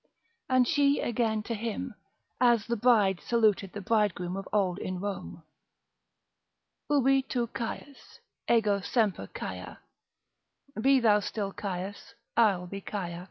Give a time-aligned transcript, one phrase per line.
[0.49, 1.93] And she again to him,
[2.39, 5.43] as the Bride saluted the Bridegroom of old in Rome,
[6.89, 8.17] Ubi tu Caius,
[8.49, 9.77] ego semper Caia,
[10.81, 13.19] be thou still Caius, I'll be Caia.